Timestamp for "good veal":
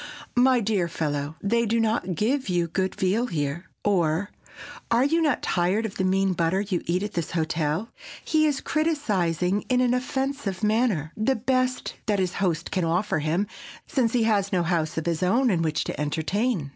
2.65-3.27